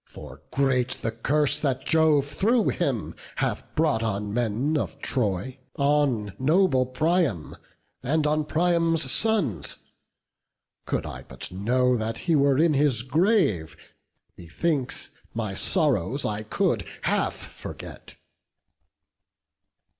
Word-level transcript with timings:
for 0.09 0.41
great 0.49 0.89
the 1.03 1.11
curse 1.11 1.59
That 1.59 1.85
Jove 1.85 2.25
thro' 2.25 2.69
him 2.69 3.13
hath 3.35 3.63
brought 3.75 4.01
on 4.01 4.33
men 4.33 4.75
of 4.75 4.97
Troy, 4.97 5.59
On 5.75 6.33
noble 6.39 6.87
Priam, 6.87 7.55
and 8.01 8.25
on 8.25 8.45
Priam's 8.45 9.11
sons. 9.11 9.77
Could 10.87 11.05
I 11.05 11.21
but 11.27 11.51
know 11.51 11.95
that 11.95 12.17
he 12.25 12.35
were 12.35 12.57
in 12.57 12.73
his 12.73 13.03
grave, 13.03 13.77
Methinks 14.35 15.11
my 15.35 15.53
sorrows 15.53 16.25
I 16.25 16.41
could 16.41 16.83
half 17.03 17.35
forget." 17.35 18.15